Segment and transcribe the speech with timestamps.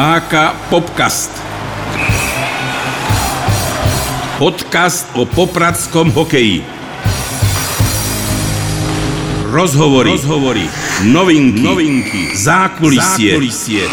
[0.00, 1.28] HK Popcast.
[4.40, 6.64] Podcast o popradskom hokeji.
[9.52, 10.64] Rozhovory, rozhovory,
[11.04, 13.36] novinky, novinky, zákulisie.
[13.36, 13.84] zákulisie.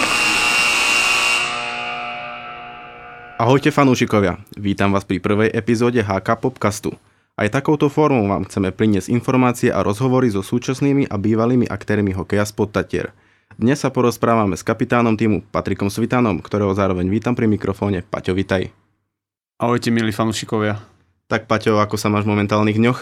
[3.35, 6.95] Ahojte fanúšikovia, vítam vás pri prvej epizóde HK Popcastu.
[7.35, 12.47] Aj takouto formou vám chceme priniesť informácie a rozhovory so súčasnými a bývalými aktérmi hokeja
[12.47, 13.11] z Podtatier.
[13.55, 18.03] Dnes sa porozprávame s kapitánom týmu Patrikom Svitanom, ktorého zároveň vítam pri mikrofóne.
[18.03, 18.67] Paťo, vitaj.
[19.55, 20.83] Ahojte milí fanúšikovia.
[21.31, 22.99] Tak Paťo, ako sa máš v momentálnych dňoch?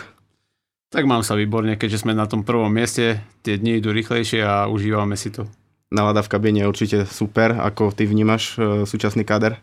[0.94, 4.70] Tak mám sa výborne, keďže sme na tom prvom mieste, tie dni idú rýchlejšie a
[4.70, 5.50] užívame si to.
[5.90, 9.58] Nalada v kabíne je určite super, ako ty vnímaš e, súčasný kader?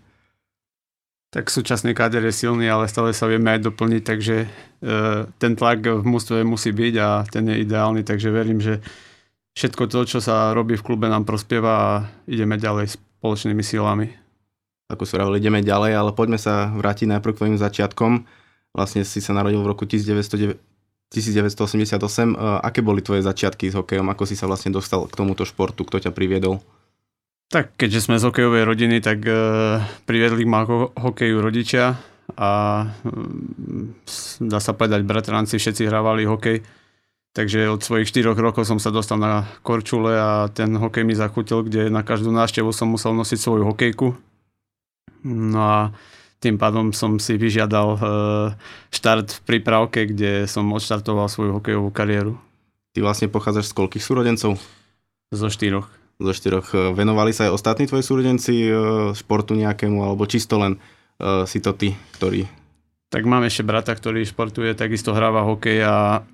[1.32, 4.48] tak súčasný káder je silný, ale stále sa vieme aj doplniť, takže e,
[5.40, 8.84] ten tlak v mústve musí byť a ten je ideálny, takže verím, že
[9.56, 11.90] všetko to, čo sa robí v klube, nám prospieva a
[12.28, 14.12] ideme ďalej spoločnými silami.
[14.92, 18.28] Ako sa hovorili, ideme ďalej, ale poďme sa vrátiť najprv k tvojim začiatkom.
[18.76, 21.12] Vlastne si sa narodil v roku 1988.
[21.12, 24.08] E, aké boli tvoje začiatky s hokejom?
[24.12, 25.88] Ako si sa vlastne dostal k tomuto športu?
[25.88, 26.60] Kto ťa priviedol?
[27.52, 29.32] Tak keďže sme z hokejovej rodiny, tak e,
[30.08, 32.00] priviedli ma ho- hokeju rodičia
[32.36, 32.50] a
[32.84, 33.12] e,
[34.40, 36.81] dá sa povedať, bratranci všetci hrávali hokej.
[37.32, 41.64] Takže od svojich 4 rokov som sa dostal na Korčule a ten hokej mi zachutil,
[41.64, 44.12] kde na každú návštevu som musel nosiť svoju hokejku.
[45.24, 45.80] No a
[46.44, 47.98] tým pádom som si vyžiadal e,
[48.92, 52.36] štart v prípravke, kde som odštartoval svoju hokejovú kariéru.
[52.92, 54.60] Ty vlastne pochádzaš z koľkých súrodencov?
[55.32, 55.88] Zo štyroch
[56.22, 56.70] zo štyroch.
[56.72, 58.72] E, venovali sa aj ostatní tvoji súrodenci e,
[59.12, 62.46] športu nejakému, alebo čisto len uh, si to ty, ktorý...
[63.12, 66.24] Tak mám ešte brata, ktorý športuje, takisto hráva hokej a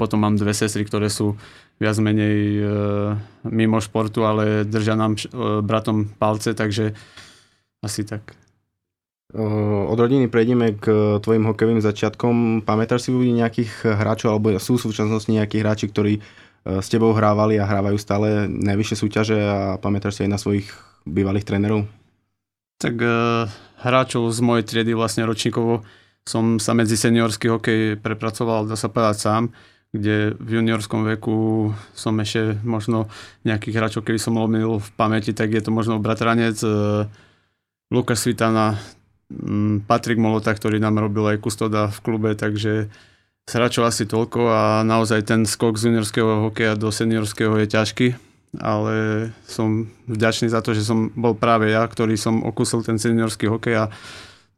[0.00, 1.36] potom mám dve sestry, ktoré sú
[1.80, 6.94] viac menej uh, mimo športu, ale držia nám uh, bratom palce, takže
[7.84, 8.36] asi tak.
[9.34, 12.62] Od rodiny prejdeme k tvojim hokejovým začiatkom.
[12.62, 16.22] Pamätáš si nejakých hráčov, alebo sú v súčasnosti nejakí hráči, ktorí
[16.64, 20.72] E, s tebou hrávali a hrávajú stále najvyššie súťaže a pamätáš si aj na svojich
[21.04, 21.84] bývalých trénerov?
[22.80, 22.96] Tak
[23.84, 25.84] hráčov z mojej triedy vlastne ročníkovo
[26.24, 29.44] som sa medzi seniorský hokej prepracoval, dá sa povedať sám,
[29.94, 33.06] kde v juniorskom veku som ešte možno
[33.46, 37.06] nejakých hráčov, keby som omil v pamäti, tak je to možno bratranec uh,
[37.94, 38.74] Lukáš Svitana,
[39.30, 42.90] um, Patrik Molota, ktorý nám robil aj kustoda v klube, takže
[43.46, 48.08] hráčov asi toľko a naozaj ten skok z juniorského hokeja do seniorského je ťažký,
[48.58, 53.46] ale som vďačný za to, že som bol práve ja, ktorý som okusil ten seniorský
[53.46, 53.94] hokej a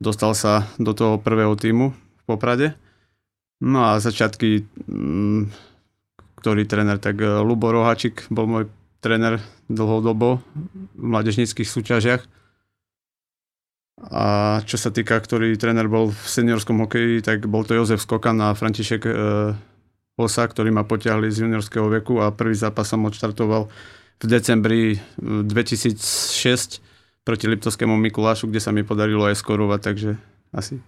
[0.03, 2.77] dostal sa do toho prvého týmu v Poprade.
[3.63, 5.43] No a začiatky, mm,
[6.41, 8.65] ktorý tréner, tak eh, Lubo Rohačik bol môj
[9.01, 10.41] tréner dlhodobo
[10.97, 12.23] v mladežnických súťažiach
[13.97, 18.37] a čo sa týka, ktorý tréner bol v seniorskom hokeji, tak bol to Jozef Skokan
[18.45, 19.13] a František e,
[20.21, 23.73] Osa, ktorí ma potiahli z juniorského veku a prvý zápas som odštartoval
[24.21, 26.86] v decembri 2006 e,
[27.27, 30.11] proti Liptovskému Mikulášu, kde sa mi podarilo aj skorovať, takže
[30.55, 30.79] asi.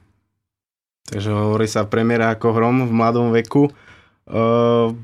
[1.10, 3.74] Takže hovorí sa premiéra ako hrom v mladom veku.
[4.28, 4.94] Uh,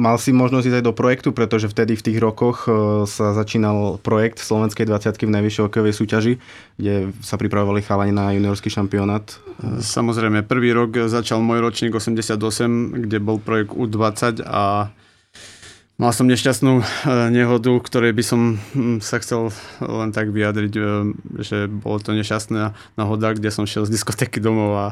[0.00, 4.00] Mal si možnosť ísť aj do projektu, pretože vtedy v tých rokoch e, sa začínal
[4.00, 6.34] projekt Slovenskej 20 v najvyššej hokejovej súťaži,
[6.80, 9.28] kde sa pripravovali chalani na juniorský šampionát.
[9.60, 12.32] Samozrejme, prvý rok začal môj ročník 88,
[12.96, 14.88] kde bol projekt U20 a
[16.00, 16.84] mal som nešťastnú e,
[17.28, 19.52] nehodu, ktorej by som hm, sa chcel
[19.84, 20.82] len tak vyjadriť, e,
[21.44, 24.86] že bolo to nešťastná náhoda, kde som šiel z diskotéky domov a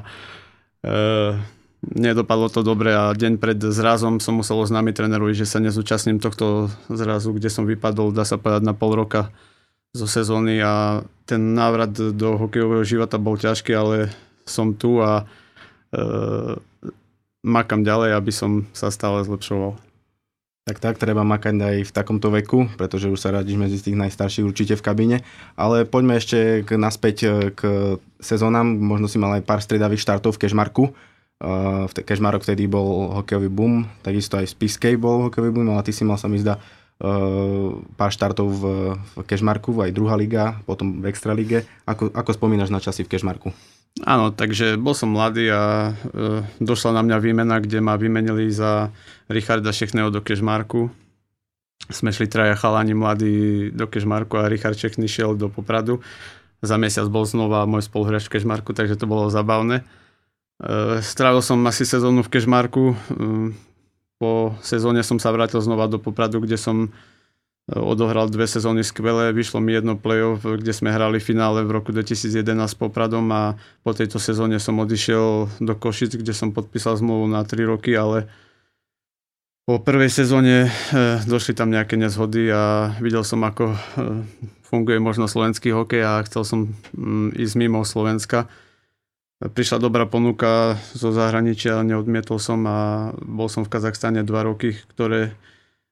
[1.82, 6.70] nedopadlo to dobre a deň pred zrazom som musel oznámiť trénerovi, že sa nezúčastním tohto
[6.90, 9.30] zrazu, kde som vypadol, dá sa povedať, na pol roka
[9.94, 14.12] zo sezóny a ten návrat do hokejového života bol ťažký, ale
[14.44, 15.24] som tu a
[15.92, 16.04] e,
[17.46, 19.87] makam ďalej, aby som sa stále zlepšoval.
[20.68, 24.44] Tak tak, treba makať aj v takomto veku, pretože už sa radíš medzi tých najstarších
[24.44, 25.16] určite v kabíne.
[25.56, 27.60] Ale poďme ešte k, naspäť e, k
[28.20, 28.76] sezónam.
[28.76, 30.92] Možno si mal aj pár striedavých štartov v Kešmarku.
[31.38, 35.86] Uh, v Kežmarok vtedy bol hokejový boom, takisto aj v Spiskej bol hokejový boom, ale
[35.86, 36.58] ty si mal sa mi zdá
[37.94, 38.64] pár štartov v,
[38.98, 41.62] v Kežmarku, aj druhá liga, potom v Extralíge.
[41.86, 43.54] Ako, ako spomínaš na časy v Kežmarku?
[44.02, 48.94] Áno, takže bol som mladý a uh, došla na mňa výmena, kde ma vymenili za
[49.26, 50.90] Richarda Šechného do Kežmarku.
[51.88, 56.02] Sme šli traja chalani mladí do Kežmarku a Richard Šechný šiel do Popradu.
[56.62, 59.86] Za mesiac bol znova môj spoluhráč v Kežmarku, takže to bolo zabavné.
[60.58, 62.84] Eh, strávil som asi sezónu v Kešmarku.
[62.90, 62.96] Eh,
[64.18, 66.90] po sezóne som sa vrátil znova do Popradu, kde som
[67.68, 72.40] odohral dve sezóny skvelé, vyšlo mi jedno playoff, kde sme hrali finále v roku 2011
[72.64, 77.44] s Popradom a po tejto sezóne som odišiel do Košic, kde som podpísal zmluvu na
[77.44, 78.24] 3 roky, ale
[79.68, 83.78] po prvej sezóne e, došli tam nejaké nezhody a videl som, ako e,
[84.64, 86.60] funguje možno slovenský hokej a chcel som
[86.96, 88.48] mm, ísť mimo Slovenska.
[89.38, 95.38] Prišla dobrá ponuka zo zahraničia, neodmietol som a bol som v Kazachstane dva roky, ktoré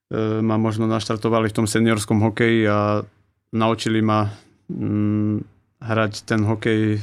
[0.07, 3.03] E, ma možno naštartovali v tom seniorskom hokeji a
[3.51, 4.31] naučili ma
[4.71, 5.43] mm,
[5.83, 6.99] hrať ten hokej e,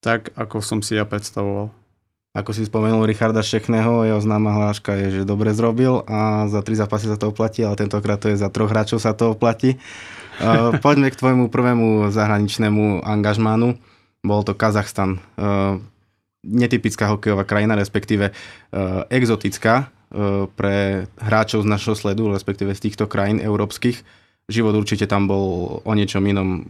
[0.00, 1.68] tak, ako som si ja predstavoval.
[2.32, 6.76] Ako si spomenul Richarda Šechného, jeho známa hláška je, že dobre zrobil a za tri
[6.76, 9.80] zápasy sa to oplatí, ale tentokrát to je za troch hráčov sa to oplatí.
[10.36, 13.80] Uh, poďme k tvojmu prvému zahraničnému angažmánu.
[14.26, 15.22] Bol to Kazachstan.
[15.38, 15.78] Uh,
[16.42, 19.94] netypická hokejová krajina, respektíve uh, exotická.
[20.06, 24.06] E, pre hráčov z našho sledu, respektíve z týchto krajín európskych.
[24.46, 26.62] Život určite tam bol o niečom inom.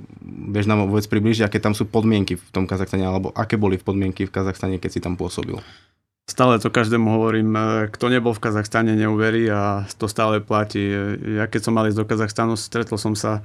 [0.49, 4.25] Vieš nám vôbec približiť, aké tam sú podmienky v tom Kazachstane, alebo aké boli podmienky
[4.25, 5.61] v Kazachstane, keď si tam pôsobil?
[6.27, 7.53] Stále to každému hovorím,
[7.93, 10.89] kto nebol v Kazachstane, neuverí a to stále platí.
[11.23, 13.45] Ja keď som mal ísť do Kazachstanu, stretol som sa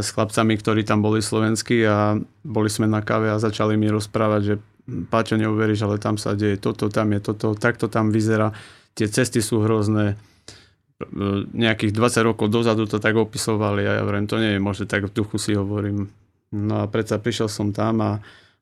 [0.00, 4.42] s chlapcami, ktorí tam boli slovenskí a boli sme na káve a začali mi rozprávať,
[4.42, 4.56] že
[4.88, 8.56] Páčo, neuveríš, ale tam sa deje toto, tam je toto, takto tam vyzerá
[8.98, 10.18] tie cesty sú hrozné.
[11.54, 15.06] Nejakých 20 rokov dozadu to tak opisovali a ja hovorím, to nie je možné, tak
[15.06, 16.10] v duchu si hovorím.
[16.50, 18.10] No a predsa prišiel som tam a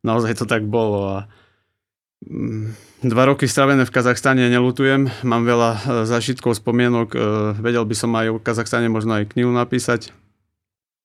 [0.05, 1.19] naozaj to tak bolo a
[2.29, 5.79] mm, Dva roky stravené v Kazachstane nelutujem, mám veľa e,
[6.09, 7.19] zažitkov, spomienok, e,
[7.61, 10.17] vedel by som aj o Kazachstane možno aj knihu napísať.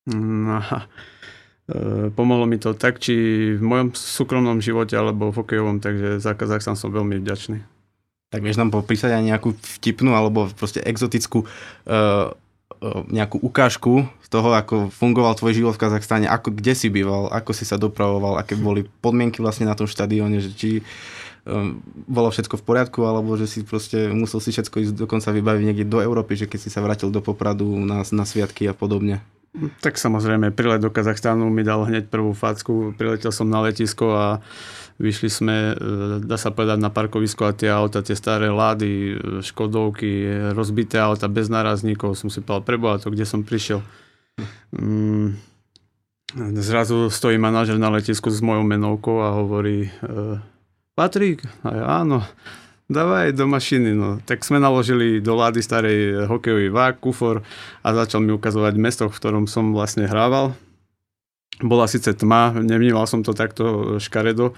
[0.10, 0.58] No
[1.70, 3.14] e, pomohlo mi to tak, či
[3.58, 7.62] v mojom súkromnom živote alebo v hokejovom, takže za Kazachstan som veľmi vďačný.
[8.32, 9.50] Tak vieš nám popísať aj nejakú
[9.80, 12.32] vtipnú alebo proste exotickú uh,
[13.12, 17.54] nejakú ukážku z toho, ako fungoval tvoj život v Kazachstane, ako, kde si býval, ako
[17.54, 20.70] si sa dopravoval, aké boli podmienky vlastne na tom štadióne, že či
[21.46, 21.78] um,
[22.10, 25.86] bolo všetko v poriadku, alebo že si proste musel si všetko ísť dokonca vybaviť niekde
[25.86, 29.22] do Európy, že keď si sa vrátil do Popradu na, na sviatky a podobne.
[29.52, 34.26] Tak samozrejme, prilet do Kazachstanu mi dal hneď prvú facku, priletel som na letisko a
[34.96, 39.14] vyšli sme, e, dá sa povedať, na parkovisko a tie auta, tie staré lády, e,
[39.44, 40.24] škodovky,
[40.56, 43.84] rozbité auta bez nárazníkov, som si povedal, preboha to, kde som prišiel.
[44.72, 45.36] Mm,
[46.64, 50.40] zrazu stojí manažer na letisku s mojou menovkou a hovorí, e,
[50.96, 52.24] Patrik, a ja, áno,
[52.92, 53.96] dávaj do mašiny.
[53.96, 54.20] No.
[54.28, 57.42] Tak sme naložili do lády starej hokejový vák, kufor
[57.82, 60.54] a začal mi ukazovať mesto, v ktorom som vlastne hrával.
[61.64, 64.54] Bola síce tma, nevnímal som to takto škaredo.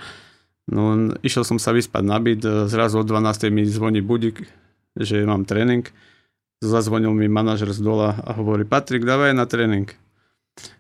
[0.72, 2.42] No, išiel som sa vyspať na byt,
[2.72, 3.52] zrazu o 12.
[3.52, 4.48] mi zvoní budík,
[4.96, 5.84] že mám tréning.
[6.64, 9.92] Zazvonil mi manažer z dola a hovorí, Patrik, dávaj na tréning.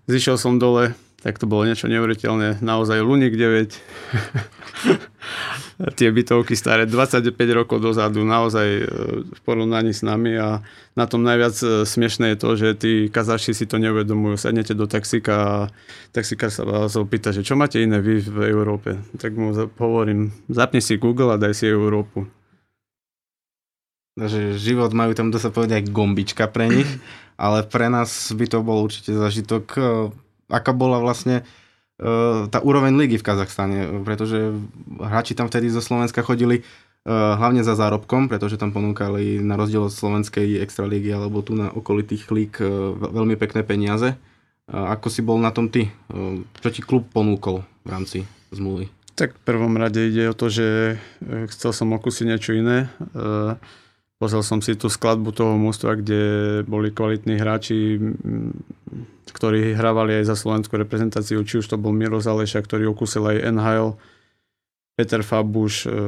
[0.07, 3.73] Zišiel som dole, tak to bolo niečo neuveriteľné, naozaj Lunik 9.
[5.97, 8.83] tie bytovky staré 25 rokov dozadu naozaj e,
[9.25, 10.61] v porovnaní s nami a
[10.93, 14.37] na tom najviac e, smiešné je to, že tí kazaši si to neuvedomujú.
[14.37, 15.51] Sadnete do taxíka a
[16.13, 19.01] taxikár sa vás opýta, že čo máte iné vy v Európe.
[19.17, 22.29] Tak mu hovorím, zapni si Google a daj si Európu.
[24.13, 26.89] Takže život majú tam, dosť povedať, aj gombička pre nich,
[27.43, 29.65] ale pre nás by to bol určite zažitok.
[30.49, 31.47] E, aká bola vlastne
[32.03, 34.51] Eh, tá úroveň ligy v Kazachstane, pretože
[34.97, 36.65] hráči tam vtedy zo Slovenska chodili
[37.05, 41.69] uh, hlavne za zárobkom, pretože tam ponúkali na rozdiel od slovenskej extralígy alebo tu na
[41.69, 44.17] okolitých líg uh, veľmi pekné peniaze.
[44.63, 45.91] Ako si bol na tom ty?
[46.63, 48.17] Čo ti klub ponúkol v rámci
[48.55, 48.87] zmluvy?
[49.19, 50.95] Tak v prvom rade ide o to, že
[51.51, 52.87] chcel som okúsiť niečo iné.
[53.11, 53.59] Uh,
[54.23, 57.99] Pozrel som si tú skladbu toho mústva, kde boli kvalitní hráči,
[59.27, 63.51] ktorí hrávali aj za slovenskú reprezentáciu, či už to bol Miro Zaleša, ktorý okúsil aj
[63.51, 63.99] NHL,
[64.95, 65.99] Peter Fabuš, e,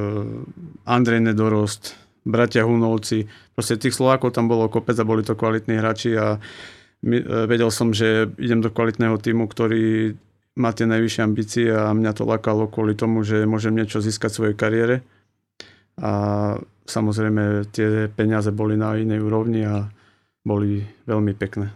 [0.87, 3.27] Andrej Nedorost, bratia Hunovci.
[3.51, 7.19] Proste tých Slovákov tam bolo kopec a boli to kvalitní hráči a e,
[7.51, 10.15] vedel som, že idem do kvalitného týmu, ktorý
[10.55, 14.37] má tie najvyššie ambície a mňa to lakalo kvôli tomu, že môžem niečo získať v
[14.39, 14.95] svojej kariére.
[16.01, 16.11] A
[16.85, 19.87] samozrejme tie peniaze boli na inej úrovni a
[20.45, 21.71] boli veľmi pekné.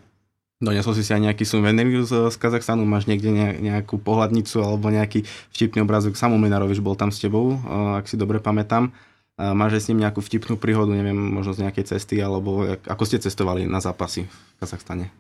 [0.60, 2.84] Donesol si si aj nejaký suvenír z, z Kazachstanu?
[2.84, 3.32] Máš niekde
[3.64, 5.24] nejakú pohľadnicu alebo nejaký
[5.56, 6.20] vtipný obrázok?
[6.20, 7.56] Samo Minarovič bol tam s tebou,
[7.96, 8.92] ak si dobre pamätám.
[9.40, 13.24] Máš aj s ním nejakú vtipnú príhodu, neviem, možno z nejakej cesty, alebo ako ste
[13.24, 15.16] cestovali na zápasy v Kazachstane?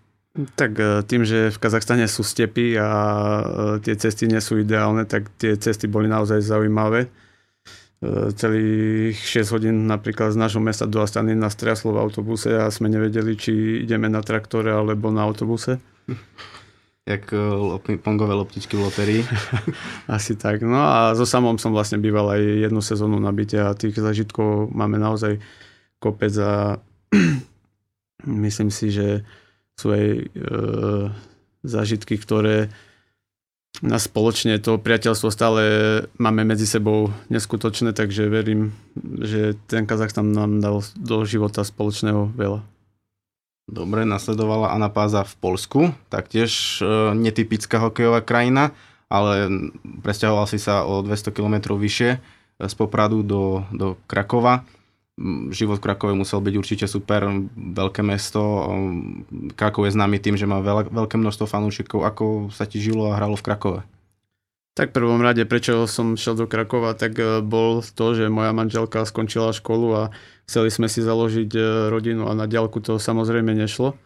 [0.59, 3.45] Tak e, tým, že v Kazachstane sú stepy a e,
[3.79, 7.07] tie cesty nie sú ideálne, tak tie cesty boli naozaj zaujímavé
[8.31, 12.87] celých 6 hodín napríklad z nášho mesta do Astany nás triaslo v autobuse a sme
[12.87, 15.83] nevedeli, či ideme na traktore alebo na autobuse.
[17.03, 19.21] Jak e, pongové loptičky v loterii.
[20.07, 20.63] Asi tak.
[20.63, 24.71] No a so samom som vlastne býval aj jednu sezónu na byte a tých zažitkov
[24.71, 25.41] máme naozaj
[25.99, 26.79] kopec a
[28.47, 29.27] myslím si, že
[29.75, 30.23] sú aj e,
[31.67, 32.71] zážitky, ktoré
[33.79, 35.61] na spoločne to priateľstvo stále
[36.19, 38.75] máme medzi sebou neskutočné, takže verím,
[39.23, 42.59] že ten Kazachstan nám dal do života spoločného veľa.
[43.69, 48.73] Dobre, nasledovala Anna Páza v Polsku, taktiež e, netypická hokejová krajina,
[49.05, 49.45] ale
[50.01, 52.19] presťahoval si sa o 200 km vyššie e,
[52.65, 54.65] z Popradu do, do Krakova.
[55.51, 58.39] Život v Krakove musel byť určite super, veľké mesto.
[59.59, 62.07] Krakov je známy tým, že má veľa, veľké množstvo fanúšikov.
[62.07, 63.81] Ako sa ti žilo a hralo v Krakove?
[64.79, 68.55] Tak v prvom rade, prečo som šiel do Krakova, tak e, bol to, že moja
[68.55, 70.03] manželka skončila školu a
[70.47, 73.99] chceli sme si založiť e, rodinu a na diálku to samozrejme nešlo.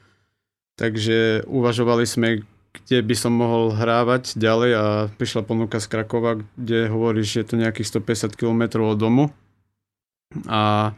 [0.82, 2.42] Takže uvažovali sme,
[2.74, 7.54] kde by som mohol hrávať ďalej a prišla ponuka z Krakova, kde hovorí, že je
[7.54, 9.30] to nejakých 150 km od domu.
[10.50, 10.92] A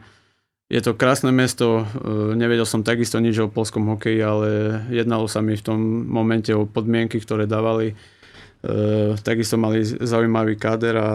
[0.66, 4.48] je to krásne mesto, e, nevedel som takisto nič o polskom hokeji, ale
[4.90, 5.78] jednalo sa mi v tom
[6.10, 7.94] momente o podmienky, ktoré dávali.
[7.94, 11.10] E, takisto mali zaujímavý káder a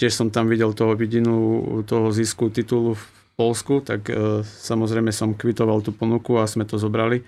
[0.00, 1.36] tiež som tam videl toho vidinu
[1.84, 3.04] toho zisku titulu v
[3.36, 7.20] Polsku, tak e, samozrejme som kvitoval tú ponuku a sme to zobrali.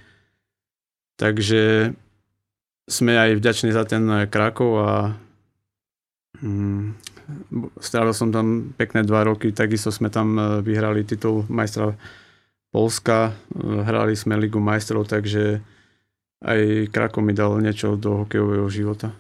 [1.21, 1.93] Takže
[2.89, 4.93] sme aj vďační za ten Krakov a
[6.41, 7.20] mm,
[7.81, 11.95] strávil som tam pekné dva roky, takisto sme tam e, vyhrali titul majstra
[12.71, 15.63] Polska, e, hrali sme Ligu majstrov, takže
[16.41, 19.13] aj Krakov mi dal niečo do hokejového života.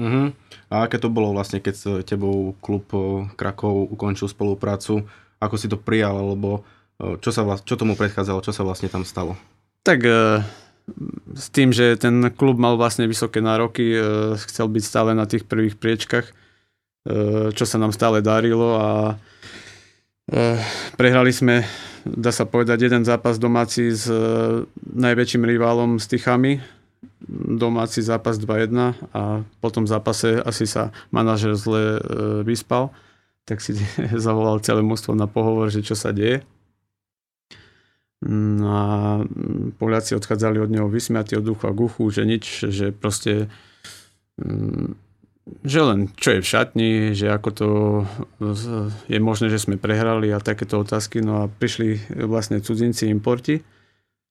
[0.00, 0.32] Uh-huh.
[0.72, 2.88] A aké to bolo vlastne, keď s tebou klub
[3.36, 5.04] Krakov ukončil spoluprácu?
[5.40, 6.62] ako si to prijal, alebo
[7.00, 9.34] e, čo, sa, čo tomu predchádzalo, čo sa vlastne tam stalo?
[9.82, 10.44] Tak e,
[11.32, 13.98] s tým, že ten klub mal vlastne vysoké nároky, e,
[14.36, 16.28] chcel byť stále na tých prvých priečkach,
[17.56, 19.16] čo sa nám stále darilo a
[20.94, 21.64] prehrali sme,
[22.04, 24.06] dá sa povedať, jeden zápas domáci s
[24.78, 26.60] najväčším rivalom s Tichami,
[27.56, 31.98] domáci zápas 2-1 a po tom zápase asi sa manažer zle
[32.44, 32.92] vyspal
[33.50, 33.74] tak si
[34.26, 36.46] zavolal celé mústvo na pohovor, že čo sa deje.
[38.22, 38.86] No a
[39.24, 43.50] mm, Poliaci odchádzali od neho vysmiatí od duchu a guchu, že nič, že proste
[44.38, 45.09] mm,
[45.64, 47.68] že len čo je v šatni, že ako to
[49.10, 51.20] je možné, že sme prehrali a takéto otázky.
[51.20, 53.60] No a prišli vlastne cudzinci, importi,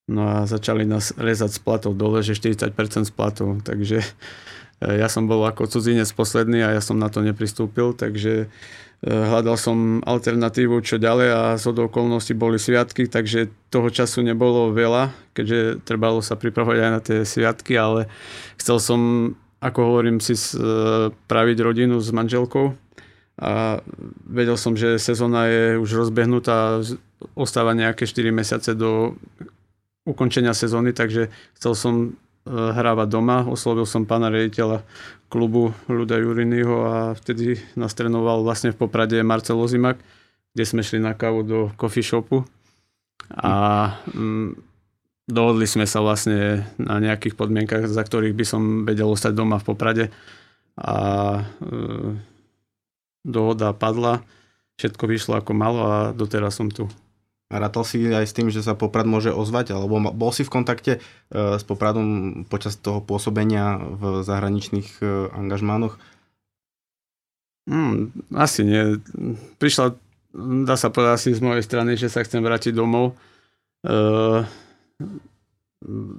[0.09, 2.73] no a začali nás rezať z platov dole, že 40%
[3.07, 3.59] z platov.
[3.61, 8.51] Takže eh, ja som bol ako cudzinec posledný a ja som na to nepristúpil, takže
[8.99, 14.75] Eh, hľadal som alternatívu čo ďalej a z okolností boli sviatky, takže toho času nebolo
[14.75, 18.11] veľa, keďže trebalo sa pripravovať aj na tie sviatky, ale
[18.59, 18.99] chcel som,
[19.59, 22.75] ako hovorím, si spraviť rodinu s manželkou
[23.39, 23.79] a
[24.27, 26.83] vedel som, že sezóna je už rozbehnutá,
[27.39, 29.15] ostáva nejaké 4 mesiace do
[30.03, 33.47] ukončenia sezóny, takže chcel som eh, hrávať doma.
[33.47, 34.83] Oslovil som pána rediteľa
[35.31, 39.95] klubu Ľuda Jurinyho a vtedy nás trénoval vlastne v Poprade Marcel Lozimak,
[40.51, 42.43] kde sme šli na kávu do coffee shopu
[43.29, 43.53] a
[44.11, 44.68] mm,
[45.29, 49.67] dohodli sme sa vlastne na nejakých podmienkach, za ktorých by som vedel ostať doma v
[49.69, 50.05] Poprade
[50.73, 50.95] a
[51.37, 51.41] e,
[53.21, 54.25] dohoda padla,
[54.81, 56.89] všetko vyšlo ako malo a doteraz som tu.
[57.49, 60.53] A rátal si aj s tým, že sa Poprad môže ozvať, alebo bol si v
[60.53, 60.99] kontakte e,
[61.33, 65.97] s Popradom počas toho pôsobenia v zahraničných e, angažmánoch?
[67.69, 68.97] Hmm, asi nie.
[69.61, 69.93] Prišla,
[70.65, 73.13] dá sa povedať asi z mojej strany, že sa chcem vrátiť domov.
[73.81, 73.93] E,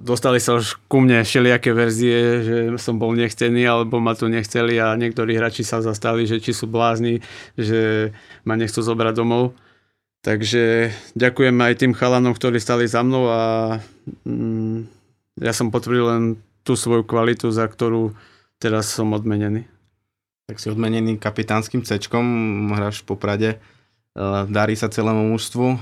[0.01, 4.81] dostali sa už ku mne všelijaké verzie, že som bol nechcený, alebo ma tu nechceli
[4.81, 7.21] a niektorí hráči sa zastali, že či sú blázni,
[7.53, 8.11] že
[8.41, 9.53] ma nechcú zobrať domov.
[10.21, 13.41] Takže ďakujem aj tým chalanom, ktorí stali za mnou a
[14.25, 14.85] mm,
[15.41, 16.23] ja som potvrdil len
[16.61, 18.13] tú svoju kvalitu, za ktorú
[18.61, 19.65] teraz som odmenený.
[20.45, 22.21] Tak si odmenený kapitánskym cečkom,
[22.77, 23.49] hráš v Poprade,
[24.47, 25.65] darí sa celému mužstvu.
[25.65, 25.77] E,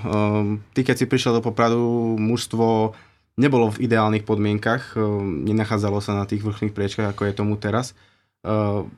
[0.77, 2.93] ty, keď si prišiel do Popradu, mužstvo
[3.39, 5.01] nebolo v ideálnych podmienkach, e,
[5.49, 7.97] nenachádzalo sa na tých vrchných priečkách, ako je tomu teraz.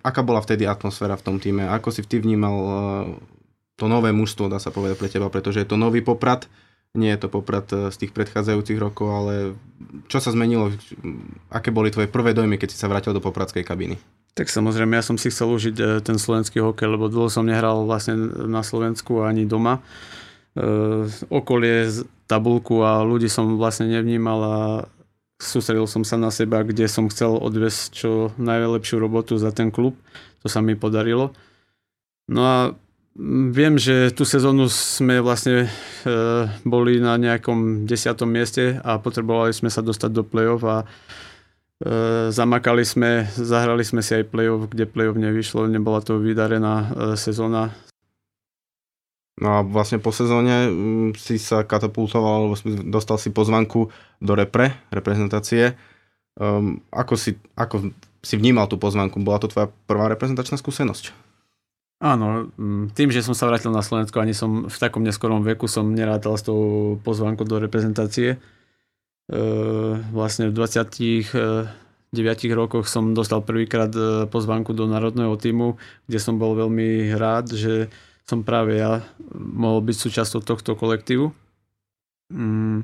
[0.05, 1.65] Aká bola vtedy atmosféra v tom týme?
[1.65, 2.53] Ako si ty vnímal
[3.73, 6.45] to nové mužstvo, dá sa povedať pre teba, pretože je to nový poprad,
[6.93, 9.33] nie je to poprad eh, z tých predchádzajúcich rokov, ale
[10.11, 10.69] čo sa zmenilo?
[11.49, 13.97] Aké boli tvoje prvé dojmy, keď si sa vrátil do popradskej kabiny?
[14.31, 17.83] Tak samozrejme, ja som si chcel užiť e, ten slovenský hokej, lebo dlho som nehral
[17.83, 18.15] vlastne
[18.47, 19.83] na Slovensku ani doma.
[20.55, 20.61] E,
[21.27, 21.91] okolie,
[22.31, 24.57] tabulku a ľudí som vlastne nevnímal a
[25.35, 29.99] sústredil som sa na seba, kde som chcel odviesť čo najlepšiu robotu za ten klub.
[30.41, 31.35] To sa mi podarilo.
[32.31, 32.57] No a
[33.51, 35.69] viem, že tú sezónu sme vlastne e,
[36.63, 40.87] boli na nejakom desiatom mieste a potrebovali sme sa dostať do play-off a
[42.29, 47.73] zamakali sme, zahrali sme si aj play-off, kde play-off nevyšlo, nebola to vydarená e, sezóna.
[49.41, 53.89] No a vlastne po sezóne mm, si sa katapultoval, alebo dostal si pozvanku
[54.21, 55.73] do repre, reprezentácie.
[56.37, 57.89] Um, ako, si, ako
[58.21, 59.17] si vnímal tú pozvanku?
[59.17, 61.09] Bola to tvoja prvá reprezentačná skúsenosť?
[62.01, 65.65] Áno, mm, tým, že som sa vrátil na Slovensko, ani som v takom neskorom veku
[65.65, 68.37] som nerátal s tou pozvankou do reprezentácie
[70.11, 71.71] vlastne v 29
[72.51, 75.79] rokoch som dostal prvýkrát e, pozvánku do národného týmu,
[76.11, 77.87] kde som bol veľmi rád, že
[78.27, 78.99] som práve ja
[79.35, 81.31] mohol byť súčasťou tohto kolektívu.
[82.35, 82.83] Mm,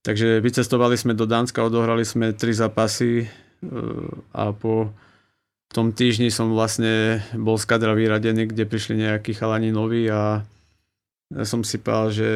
[0.00, 3.26] takže vycestovali sme do Dánska, odohrali sme tri zápasy e,
[4.32, 4.96] a po
[5.68, 10.40] tom týždni som vlastne bol z kadra vyradený, kde prišli nejakí chalani noví a
[11.28, 12.30] som si povedal, že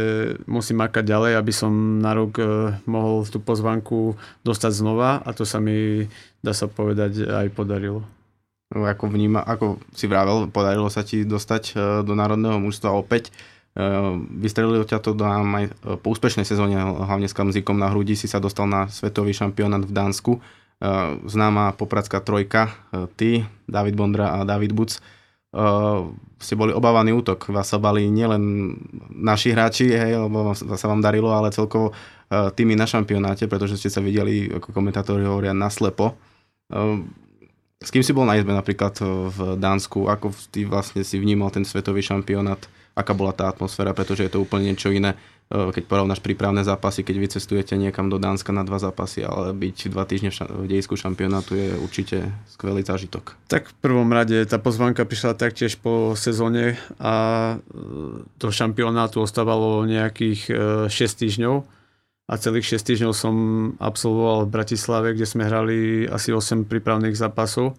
[0.44, 1.72] musím makať ďalej, aby som
[2.04, 6.04] na rok e, mohol tú pozvanku dostať znova a to sa mi,
[6.44, 8.04] dá sa povedať, aj podarilo.
[8.72, 13.32] Ako, vníma, ako si vravel, podarilo sa ti dostať e, do národného mužstva opäť.
[13.32, 13.80] E,
[14.44, 15.64] vystrelilo ťa to dám aj
[16.04, 19.92] po úspešnej sezóne, hlavne s kamzikom na hrudi si sa dostal na svetový šampionát v
[19.92, 20.32] Dánsku.
[21.30, 22.74] Známa popradská trojka,
[23.14, 24.98] ty, David Bondra a David Buc
[26.40, 27.52] ste boli obávaný útok.
[27.52, 28.74] Vás sa nielen
[29.12, 33.92] naši hráči, hej, lebo sa vám darilo, ale celkovo uh, týmy na šampionáte, pretože ste
[33.92, 36.16] sa videli, ako komentátori hovoria, naslepo.
[36.72, 37.04] Uh,
[37.82, 38.94] s kým si bol na izbe napríklad
[39.28, 40.06] v Dánsku?
[40.06, 42.62] Ako ty vlastne si vnímal ten svetový šampionát?
[42.92, 43.96] Aká bola tá atmosféra?
[43.96, 45.16] Pretože je to úplne niečo iné
[45.52, 49.92] Eh, keď porovnáš prípravné zápasy, keď vycestujete niekam do Dánska na dva zápasy, ale byť
[49.92, 53.36] dva týždne v, dejsku šampionátu je určite skvelý zážitok.
[53.52, 57.14] Tak v prvom rade tá pozvanka prišla taktiež po sezóne a
[57.52, 57.60] eh,
[58.24, 60.48] do šampionátu ostávalo nejakých
[60.88, 61.56] 6 eh, týždňov
[62.32, 63.34] a celých 6 týždňov som
[63.76, 67.76] absolvoval v Bratislave, kde sme hrali asi 8 prípravných zápasov.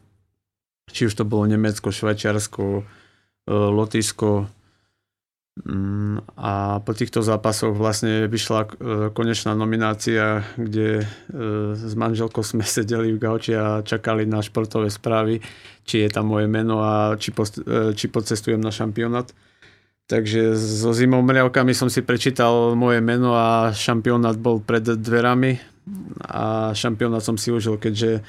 [0.94, 2.86] Či už to bolo Nemecko, Švajčiarsko,
[3.50, 4.62] Lotyšsko, Mm,
[6.34, 8.70] a po týchto zápasoch vlastne vyšla e,
[9.14, 11.08] konečná nominácia, kde e,
[11.78, 15.46] s manželkou sme sedeli v gauči a čakali na športové správy,
[15.86, 19.30] či je tam moje meno a či, post, e, či podcestujem na šampionát.
[20.10, 25.62] Takže so zimou mriavkami som si prečítal moje meno a šampionát bol pred dverami
[26.28, 28.20] a šampionát som si užil, keďže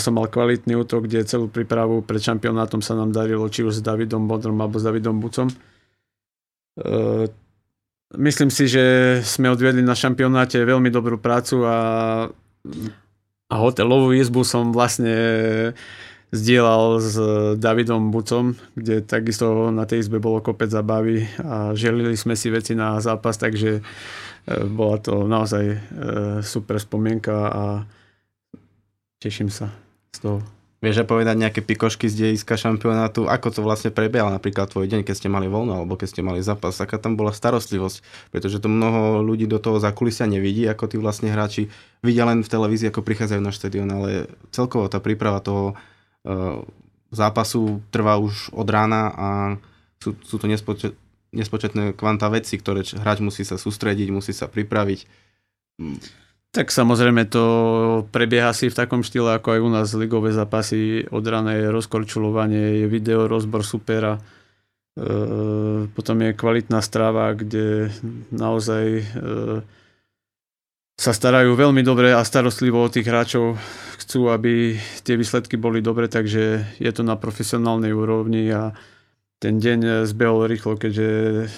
[0.00, 3.84] som mal kvalitný útok, kde celú prípravu pred šampionátom sa nám darilo či už s
[3.84, 5.52] Davidom Bodrom alebo s Davidom Bucom
[8.18, 8.84] myslím si, že
[9.22, 11.78] sme odviedli na šampionáte veľmi dobrú prácu a,
[13.50, 15.14] a hotelovú izbu som vlastne
[16.34, 17.14] zdieľal s
[17.62, 22.74] Davidom Bucom, kde takisto na tej izbe bolo kopec zabavy a želili sme si veci
[22.74, 25.78] na zápas, takže ehm, bola to naozaj ehm,
[26.42, 27.64] super spomienka a
[29.22, 29.70] teším sa
[30.10, 30.53] z toho.
[30.84, 35.00] Vieš aj povedať nejaké pikošky z dejiska šampionátu, ako to vlastne prebiehalo napríklad tvoj deň,
[35.00, 38.68] keď ste mali voľno alebo keď ste mali zápas, aká tam bola starostlivosť, pretože to
[38.68, 41.72] mnoho ľudí do toho zakulisia nevidí, ako tí vlastne hráči
[42.04, 46.60] vidia len v televízii, ako prichádzajú na štadión, ale celkovo tá príprava toho uh,
[47.08, 49.28] zápasu trvá už od rána a
[50.04, 50.92] sú, sú to nespočet,
[51.32, 55.08] nespočetné kvanta veci, ktoré hráč musí sa sústrediť, musí sa pripraviť.
[56.54, 57.44] Tak samozrejme to
[58.14, 61.02] prebieha si v takom štýle ako aj u nás ligové zápasy.
[61.10, 64.22] Od rané rozkorčulovanie, je video, rozbor supera.
[64.94, 67.90] E, potom je kvalitná stráva, kde
[68.30, 69.04] naozaj e,
[70.94, 73.58] sa starajú veľmi dobre a starostlivo o tých hráčov.
[73.98, 78.78] Chcú, aby tie výsledky boli dobre, takže je to na profesionálnej úrovni a
[79.42, 81.08] ten deň zbehol rýchlo, keďže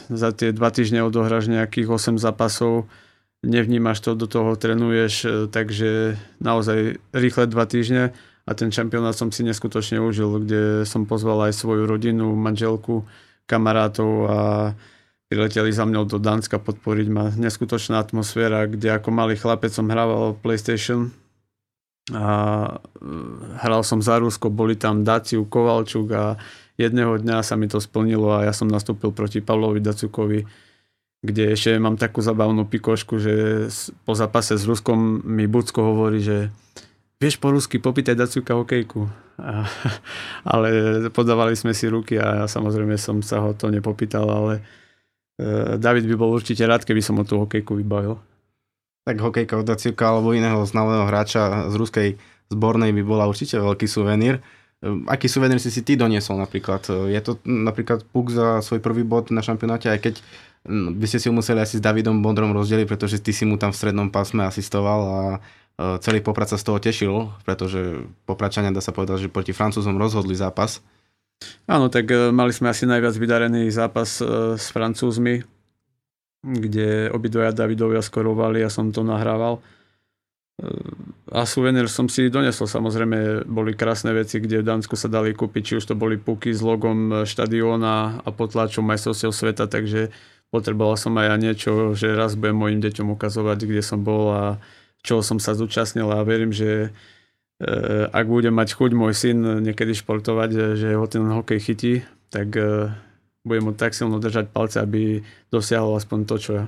[0.09, 2.89] za tie dva týždne odohráš nejakých 8 zápasov
[3.47, 8.11] nevnímaš to, do toho trénuješ, e, takže naozaj rýchle dva týždne
[8.47, 13.07] a ten šampionát som si neskutočne užil, kde som pozval aj svoju rodinu, manželku,
[13.47, 14.39] kamarátov a
[15.27, 17.31] prileteli za mnou do Dánska podporiť ma.
[17.35, 21.11] Neskutočná atmosféra, kde ako malý chlapec som hrával PlayStation
[22.15, 22.27] a
[22.99, 23.11] e,
[23.63, 26.39] hral som za Rusko, boli tam Daciu, Kovalčuk a
[26.79, 30.66] jedného dňa sa mi to splnilo a ja som nastúpil proti Pavlovi Dacukovi
[31.25, 33.35] kde ešte mám takú zabavnú pikošku, že
[34.05, 36.53] po zápase s Ruskom mi Bucko hovorí, že
[37.17, 39.09] vieš po rusky popýtaj Dacúka hokejku.
[39.41, 39.65] A,
[40.53, 40.69] ale
[41.13, 44.53] podávali sme si ruky a samozrejme som sa ho to nepopýtal, ale
[45.41, 48.21] e, David by bol určite rád, keby som mu tú hokejku vybavil.
[49.07, 52.09] Tak hokejka od Dacúka alebo iného znalého hráča z ruskej
[52.51, 54.43] zbornej by bola určite veľký suvenír.
[54.87, 56.87] Ehm, aký suvenír si si ty doniesol napríklad?
[57.11, 60.15] Je to napríklad puk za svoj prvý bod na šampionáte, aj keď
[60.71, 63.59] hm, by ste si ho museli asi s Davidom Bondrom rozdeliť, pretože ty si mu
[63.59, 65.39] tam v strednom pásme asistoval a e,
[65.99, 70.39] celý Poprad sa z toho tešil, pretože Popračania dá sa povedať, že proti Francúzom rozhodli
[70.39, 70.79] zápas.
[71.69, 74.25] Áno, tak mali sme asi najviac vydarený zápas
[74.57, 75.45] s Francúzmi,
[76.41, 79.61] kde obidvoja Davidovia skorovali a som to nahrával
[81.27, 82.65] a suvenír som si donesol.
[82.65, 86.49] Samozrejme, boli krásne veci, kde v Dánsku sa dali kúpiť, či už to boli puky
[86.49, 90.09] s logom štadióna a potlačom majstrovstiev sveta, takže
[90.49, 94.45] potreboval som aj ja niečo, že raz budem mojim deťom ukazovať, kde som bol a
[95.05, 96.89] čo som sa zúčastnil a verím, že
[97.61, 97.69] e,
[98.09, 101.95] ak bude mať chuť môj syn niekedy športovať, že ho ten hokej chytí,
[102.33, 102.91] tak e,
[103.45, 105.21] budem mu tak silno držať palce, aby
[105.53, 106.65] dosiahol aspoň to, čo ja.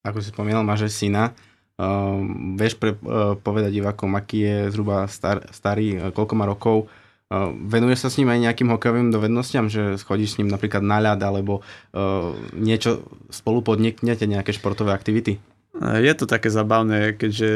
[0.00, 1.36] Ako si spomínal, máš syna.
[1.80, 2.20] Uh,
[2.60, 6.92] vieš pre, uh, povedať divákom, aký je zhruba star, starý, uh, koľko má rokov.
[7.32, 11.00] Uh, venuješ sa s ním aj nejakým hokejovým dovednostiam, že chodíš s ním napríklad na
[11.00, 15.40] ľad, alebo uh, niečo spolu podniknete, nejaké športové aktivity?
[15.80, 17.50] Je to také zabavné, keďže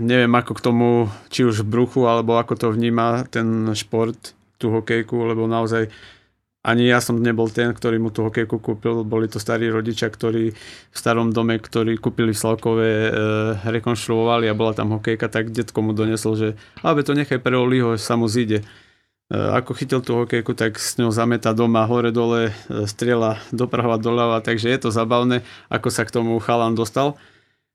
[0.00, 0.88] neviem ako k tomu,
[1.28, 5.88] či už v bruchu, alebo ako to vníma ten šport, tú hokejku, lebo naozaj
[6.60, 9.00] ani ja som nebol ten, ktorý mu tú hokejku kúpil.
[9.00, 13.10] Boli to starí rodičia, ktorí v starom dome, ktorí kúpili v Slavkové, e,
[13.64, 16.48] rekonštruovali a bola tam hokejka, tak detko mu donesol, že
[16.84, 18.60] aby to nechaj pre Oliho, sa mu zíde.
[18.60, 18.64] E,
[19.32, 24.44] ako chytil tú hokejku, tak s ňou zameta doma hore dole, e, strieľa doprava doľava,
[24.44, 25.40] takže je to zabavné,
[25.72, 27.16] ako sa k tomu chalan dostal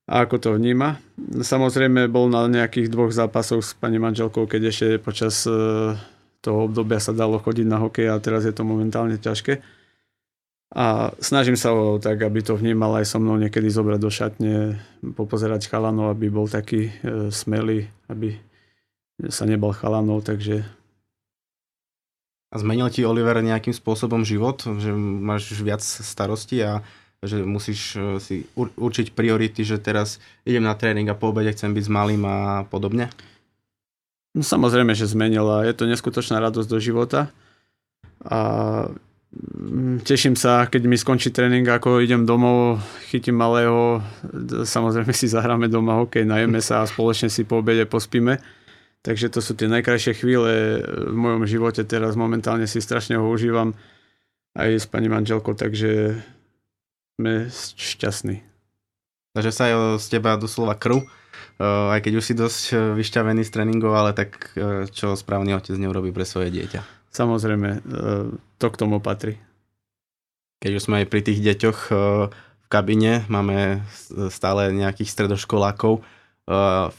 [0.06, 1.02] a ako to vníma.
[1.41, 5.98] Samozrejme bol na nejakých dvoch zápasoch s pani manželkou, keď ešte počas e,
[6.45, 9.65] toho obdobia sa dalo chodiť na hokej a teraz je to momentálne ťažké.
[10.75, 14.55] A snažím sa ho tak, aby to vnímal aj so mnou niekedy zobrať do šatne,
[15.15, 18.36] popozerať chalanov, aby bol taký e, smelý, aby
[19.31, 20.67] sa nebal chalanov, takže...
[22.51, 26.84] A zmenil ti Oliver nejakým spôsobom život, že máš viac starosti a
[27.23, 31.71] že musíš e, si určiť priority, že teraz idem na tréning a po obede chcem
[31.71, 33.08] byť s malým a podobne?
[34.36, 35.63] No samozrejme, že zmenila.
[35.63, 37.32] Je to neskutočná radosť do života.
[38.28, 38.39] A
[39.32, 44.04] mm, teším sa, keď mi skončí tréning, ako idem domov, chytím malého,
[44.67, 48.43] samozrejme si zahráme doma hokej, najeme sa a spoločne si po obede pospíme.
[49.08, 52.19] Takže to sú tie najkrajšie chvíle v mojom živote teraz.
[52.19, 53.71] Momentálne si strašne ho užívam
[54.52, 56.19] aj s pani manželkou, takže
[57.15, 57.48] sme
[57.80, 58.43] šťastní.
[59.32, 61.08] Takže sa z teba doslova krv
[61.60, 65.76] aj keď už si dosť eh, vyšťavený z tréningov, ale tak eh, čo správny otec
[65.80, 66.84] neurobí pre svoje dieťa?
[67.15, 67.80] Samozrejme,
[68.60, 69.39] to k tomu patrí.
[70.60, 71.80] Keď už sme aj pri tých deťoch
[72.36, 73.88] v kabine, máme
[74.28, 76.04] stále nejakých stredoškolákov,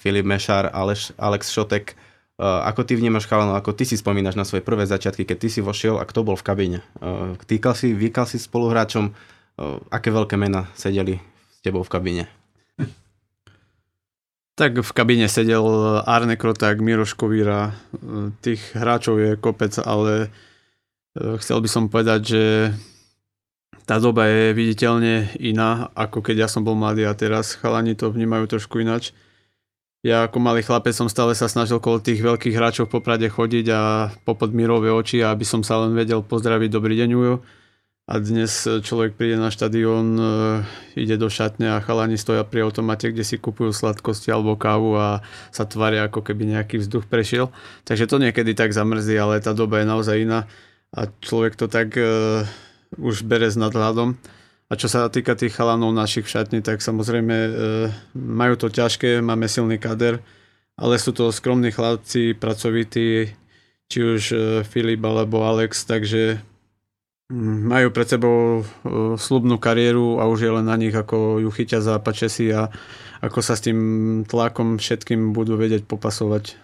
[0.00, 2.00] Filip Mešar, Aleš, Alex Šotek,
[2.40, 5.60] ako ty vnímaš chalanov, ako ty si spomínaš na svoje prvé začiatky, keď ty si
[5.60, 6.78] vošiel a kto bol v kabine?
[7.44, 9.12] Týkal si, vykal si spoluhráčom,
[9.92, 11.20] aké veľké mena sedeli
[11.52, 12.24] s tebou v kabine?
[14.56, 15.68] Tak v kabíne sedel
[16.08, 17.76] Arne Kroták, Miroš Kovíra,
[18.40, 20.32] tých hráčov je kopec, ale
[21.12, 22.44] e, chcel by som povedať, že
[23.84, 28.08] tá doba je viditeľne iná, ako keď ja som bol mladý a teraz chalani to
[28.08, 29.12] vnímajú trošku inač.
[30.00, 33.66] Ja ako malý chlapec som stále sa snažil kolo tých veľkých hráčov v Poprade chodiť
[33.76, 37.44] a popod mirové oči, aby som sa len vedel pozdraviť dobrý deň Ujo
[38.06, 38.54] a dnes
[38.86, 40.24] človek príde na štadión, e,
[40.94, 45.26] ide do šatne a chalani stoja pri automate, kde si kupujú sladkosti alebo kávu a
[45.50, 47.50] sa tvária, ako keby nejaký vzduch prešiel.
[47.82, 50.46] Takže to niekedy tak zamrzí, ale tá doba je naozaj iná
[50.94, 52.46] a človek to tak uh,
[52.94, 54.14] už bere s nadhľadom.
[54.70, 57.50] A čo sa týka tých chalanov našich v šatni, tak samozrejme uh,
[58.14, 60.22] majú to ťažké, máme silný kader,
[60.78, 63.34] ale sú to skromní chlapci, pracovití,
[63.90, 66.38] či už uh, Filip alebo Alex, takže
[67.34, 68.64] majú pred sebou e,
[69.18, 71.98] slubnú kariéru a už je len na nich, ako ju chytia za
[72.30, 72.70] si a
[73.18, 73.80] ako sa s tým
[74.28, 76.54] tlakom všetkým budú vedieť popasovať.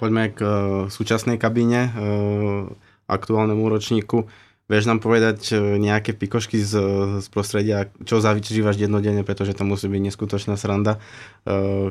[0.00, 0.52] Poďme k uh,
[0.90, 2.66] súčasnej kabíne, uh,
[3.06, 4.26] aktuálnemu ročníku.
[4.70, 6.72] Vieš nám povedať nejaké pikošky z,
[7.20, 11.02] z prostredia, čo zavyžívaš dennodenne, pretože to musí byť neskutočná sranda.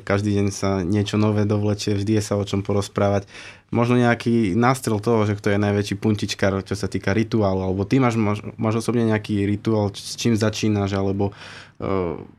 [0.01, 3.29] Každý deň sa niečo nové dovlečie, vždy je sa o čom porozprávať.
[3.69, 8.01] Možno nejaký nástrel toho, že kto je najväčší puntičkar, čo sa týka rituálu, alebo ty
[8.01, 11.35] máš, máš, máš osobne nejaký rituál, s čím začínaš, alebo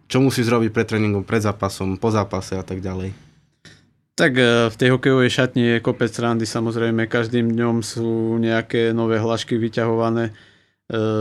[0.08, 3.31] čo musíš zrobiť pred tréningom, pred zápasom, po zápase a tak ďalej.
[4.22, 9.18] Tak e, v tej hokejovej šatni je kopec randy, samozrejme každým dňom sú nejaké nové
[9.18, 10.30] hlašky vyťahované.
[10.30, 10.32] E,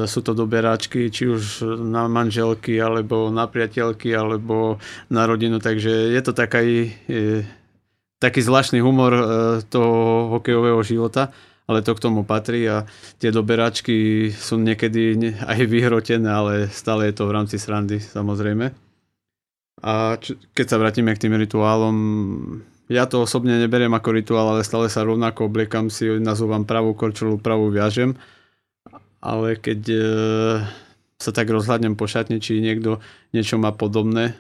[0.06, 4.78] sú to doberáčky, či už na manželky, alebo na priateľky, alebo
[5.10, 7.42] na rodinu, takže je to taký, e,
[8.22, 9.18] taký zvláštny humor
[9.66, 11.34] toho hokejového života,
[11.66, 12.86] ale to k tomu patrí a
[13.18, 18.70] tie doberáčky sú niekedy aj vyhrotené, ale stále je to v rámci srandy, samozrejme.
[19.82, 20.22] A
[20.54, 21.98] keď sa vrátime k tým rituálom,
[22.92, 27.40] ja to osobne neberiem ako rituál, ale stále sa rovnako obliekam si, nazúvam pravú korčulu,
[27.40, 28.20] pravú viažem.
[29.24, 30.02] Ale keď e,
[31.16, 33.00] sa tak rozhľadnem po šatni, či niekto
[33.32, 34.36] niečo má podobné,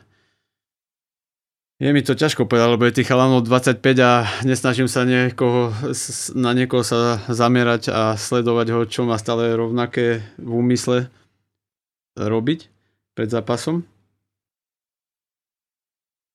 [1.81, 5.73] je mi to ťažko povedať, lebo je tých chalanov 25 a nesnažím sa niekoho,
[6.37, 11.09] na niekoho sa zamerať a sledovať ho, čo má stále rovnaké v úmysle
[12.13, 12.69] robiť
[13.17, 13.81] pred zápasom.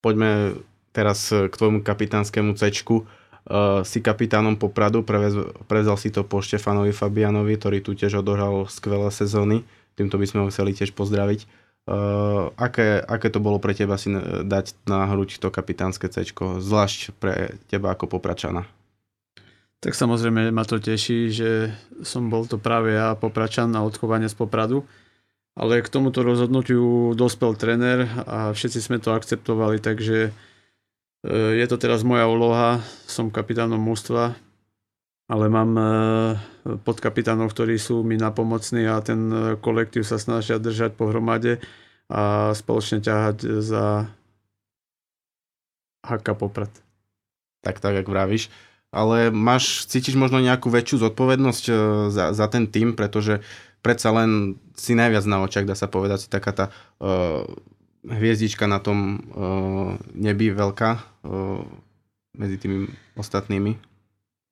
[0.03, 0.59] Poďme
[0.97, 3.05] teraz e, k tvojmu kapitánskému cečku.
[3.47, 5.31] Uh, si kapitánom Popradu, prevez,
[5.71, 9.63] prevzal si to po Štefanovi Fabianovi, ktorý tu tiež odohral skvelé sezóny.
[9.95, 11.47] Týmto by sme ho chceli tiež pozdraviť.
[11.87, 14.11] Uh, aké, aké to bolo pre teba si
[14.43, 18.67] dať na hruď to kapitánske cečko, zvlášť pre teba ako Popračana?
[19.79, 21.71] Tak samozrejme ma to teší, že
[22.03, 24.83] som bol to práve ja Popračan na odchovanie z Popradu.
[25.55, 30.35] Ale k tomuto rozhodnutiu dospel tréner a všetci sme to akceptovali, takže
[31.25, 34.37] je to teraz moja úloha, som kapitánom mústva,
[35.27, 35.83] ale mám e,
[36.87, 41.59] podkapitánov, ktorí sú mi napomocní a ten e, kolektív sa snažia držať pohromade
[42.07, 44.07] a spoločne ťahať za
[46.07, 46.71] haka popred.
[47.59, 48.47] Tak, tak, ak vravíš.
[48.95, 51.73] Ale máš, cítiš možno nejakú väčšiu zodpovednosť e,
[52.07, 53.43] za, za ten tým, pretože
[53.83, 56.65] predsa len si najviac na očiach, dá sa povedať, si taká tá
[56.99, 57.45] uh,
[58.07, 61.61] hviezdička na tom uh, nebi veľká uh,
[62.37, 62.87] medzi tými
[63.19, 63.97] ostatnými?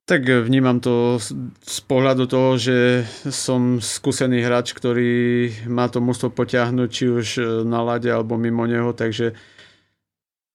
[0.05, 1.17] Tak vnímam to
[1.65, 7.43] z pohľadu toho, že som skúsený hráč, ktorý má to mústvo potiahnuť či už e,
[7.65, 9.33] na lade alebo mimo neho, takže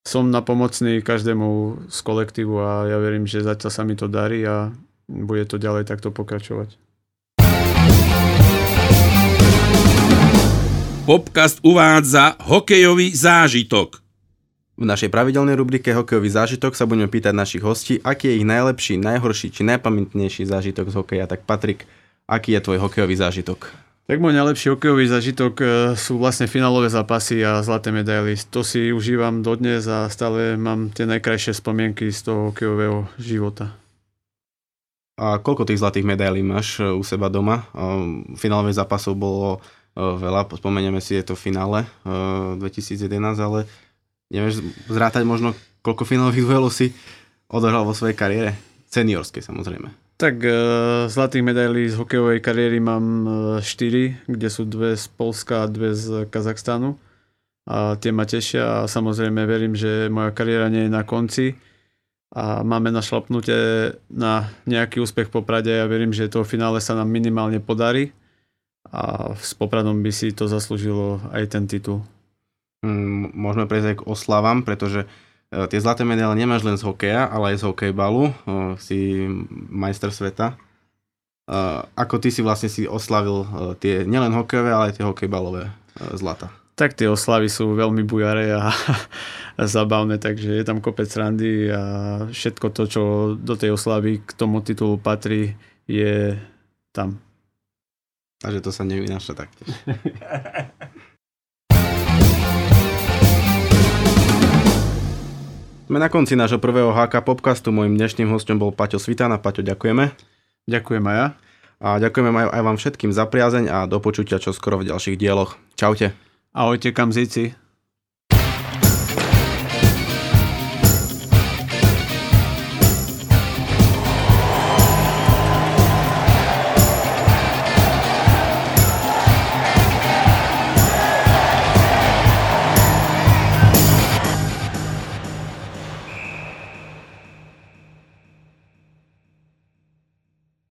[0.07, 4.71] som napomocný každému z kolektívu a ja verím, že zatiaľ sa mi to darí a
[5.11, 6.79] bude to ďalej takto pokračovať.
[11.11, 13.99] Popcast uvádza hokejový zážitok.
[14.79, 18.95] V našej pravidelnej rubrike Hokejový zážitok sa budeme pýtať našich hostí, aký je ich najlepší,
[18.95, 21.27] najhorší či najpamätnejší zážitok z hokeja.
[21.27, 21.83] Tak Patrik,
[22.31, 23.75] aký je tvoj hokejový zážitok?
[24.07, 25.65] Tak môj najlepší hokejový zážitok e,
[25.99, 28.39] sú vlastne finálové zápasy a zlaté medaily.
[28.55, 33.75] To si užívam dodnes a stále mám tie najkrajšie spomienky z toho hokejového života.
[35.19, 37.67] A koľko tých zlatých medailí máš e, u seba doma?
[38.39, 39.59] Finálových zápasov bolo
[39.99, 43.67] veľa, spomenieme si, je to finále 2011, ale
[44.31, 46.95] nevieš zrátať možno, koľko finálových duelov si
[47.51, 48.55] odohral vo svojej kariére?
[48.91, 49.91] Seniorskej samozrejme.
[50.21, 50.45] Tak
[51.09, 53.05] zlatých medailí z hokejovej kariéry mám
[53.63, 57.01] 4, kde sú dve z Polska a dve z Kazachstanu.
[57.71, 61.55] A tie ma tešia a samozrejme verím, že moja kariéra nie je na konci
[62.35, 66.99] a máme našlapnuté na nejaký úspech po Prade a ja verím, že to finále sa
[66.99, 68.11] nám minimálne podarí
[68.91, 72.03] a s Popradom by si to zaslúžilo aj ten titul.
[72.83, 75.09] Mm, môžeme prejsť aj k oslavám, pretože e,
[75.71, 78.25] tie zlaté medaile nemáš len z hokeja, ale aj z hokejbalu.
[78.27, 78.35] E,
[78.83, 78.99] si
[79.71, 80.55] majster sveta.
[80.55, 81.57] E,
[81.95, 83.47] ako ty si vlastne si oslavil
[83.79, 85.71] tie nielen hokejové, ale aj tie hokejbalové
[86.19, 86.51] zlata?
[86.75, 88.73] Tak tie oslavy sú veľmi bujaré a,
[89.55, 91.83] a zabavné, takže je tam kopec randy a
[92.33, 93.03] všetko to, čo
[93.37, 96.35] do tej oslavy k tomu titulu patrí, je
[96.91, 97.21] tam.
[98.41, 99.69] Takže to sa nevynáša taktiež.
[105.91, 107.75] Sme na konci nášho prvého HK podcastu.
[107.75, 109.43] Mojím dnešným hostom bol Paťo Svitana.
[109.43, 110.15] Paťo, ďakujeme.
[110.71, 111.27] Ďakujem aj ja.
[111.83, 115.59] A ďakujeme aj vám všetkým za priazeň a do počutia čo skoro v ďalších dieloch.
[115.75, 116.15] Čaute.
[116.55, 117.59] Ahojte kamzici.